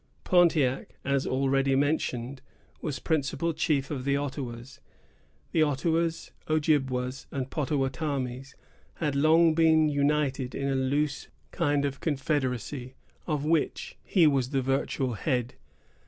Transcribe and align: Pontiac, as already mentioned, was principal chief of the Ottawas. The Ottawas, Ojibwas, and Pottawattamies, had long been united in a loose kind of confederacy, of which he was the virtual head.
Pontiac, 0.23 0.95
as 1.05 1.27
already 1.27 1.75
mentioned, 1.75 2.41
was 2.81 2.97
principal 2.97 3.53
chief 3.53 3.91
of 3.91 4.03
the 4.03 4.17
Ottawas. 4.17 4.79
The 5.51 5.61
Ottawas, 5.61 6.31
Ojibwas, 6.49 7.27
and 7.29 7.51
Pottawattamies, 7.51 8.55
had 8.95 9.15
long 9.15 9.53
been 9.53 9.89
united 9.89 10.55
in 10.55 10.67
a 10.69 10.75
loose 10.75 11.27
kind 11.51 11.85
of 11.85 11.99
confederacy, 11.99 12.95
of 13.27 13.45
which 13.45 13.95
he 14.03 14.25
was 14.25 14.49
the 14.49 14.61
virtual 14.63 15.13
head. 15.13 15.53